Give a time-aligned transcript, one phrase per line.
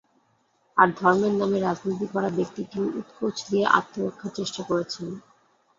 [0.77, 5.07] আর ধর্মের নামে রাজনীতি করা ব্যক্তিটিও উৎকোচ দিয়ে আত্মরক্ষার চেষ্টা করেছেন।